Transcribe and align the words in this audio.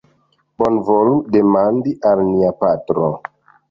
Bonvolu 0.63 1.13
demandi 1.37 1.97
al 2.15 2.27
nia 2.35 2.53
patro 2.65 3.17